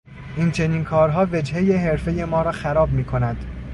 این 0.37 0.51
چنین 0.51 0.83
کارها 0.83 1.27
وجههی 1.31 1.73
حرفهی 1.75 2.25
ما 2.25 2.41
را 2.41 2.51
خراب 2.51 2.89
میکند. 2.91 3.45